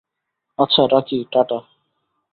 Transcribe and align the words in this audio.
আচ্ছা, 0.59 0.81
রাখি, 0.91 1.17
টা 1.31 1.41
টা। 1.43 1.57